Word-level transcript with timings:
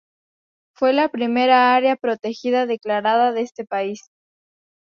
Fue 0.73 0.93
la 0.93 1.09
primera 1.09 1.75
área 1.75 1.95
protegida 1.95 2.65
declarada 2.65 3.33
de 3.33 3.41
este 3.43 3.65
país. 3.67 4.01